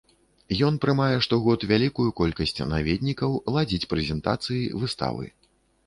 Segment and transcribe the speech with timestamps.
[0.67, 5.25] Ён прымае штогод вялікую колькасць наведнікаў, ладзіць прэзентацыі, выставы.